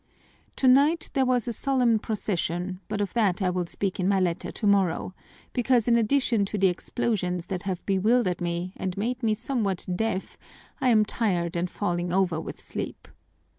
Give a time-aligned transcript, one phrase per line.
[0.55, 4.51] "Tonight there was a solemn procession, but of that I will speak in my letter
[4.51, 5.13] tomorrow,
[5.53, 10.39] because in addition to the explosions that have bewildered me and made me somewhat deaf
[10.81, 13.09] I am tired and falling over with sleep.